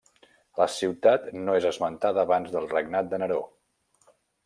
[0.61, 3.43] La ciutat no és esmentada abans del regnat de Neró.